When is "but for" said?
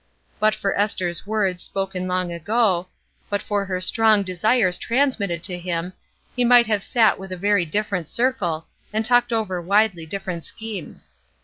0.39-0.75, 3.29-3.65